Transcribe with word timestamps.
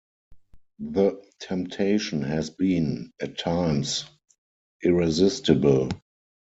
The 0.79 1.23
temptation 1.37 2.23
has 2.23 2.49
been, 2.49 3.11
at 3.21 3.37
times, 3.37 4.05
irresistible. 4.83 5.89